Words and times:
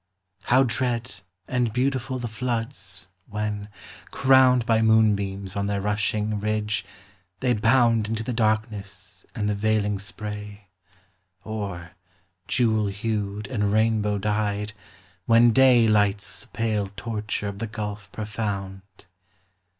How 0.45 0.63
dread 0.63 1.13
and 1.47 1.71
beautiful 1.71 2.17
the 2.17 2.27
floods, 2.27 3.07
when, 3.27 3.69
crowned 4.09 4.65
By 4.65 4.81
moonbeams 4.81 5.55
on 5.55 5.67
their 5.67 5.79
rushing 5.79 6.39
ridge, 6.39 6.83
they 7.39 7.53
bound 7.53 8.09
Into 8.09 8.23
the 8.23 8.33
darkness 8.33 9.27
and 9.35 9.47
the 9.47 9.53
veiling 9.53 9.99
spray; 9.99 10.69
Or, 11.43 11.91
jewel 12.47 12.87
hued 12.87 13.45
and 13.45 13.71
rainbow 13.71 14.17
dyed, 14.17 14.73
when 15.27 15.51
day 15.51 15.87
Lights 15.87 16.41
the 16.41 16.47
pale 16.47 16.89
torture 16.97 17.47
of 17.47 17.59
the 17.59 17.67
gulf 17.67 18.11
profound! 18.11 18.81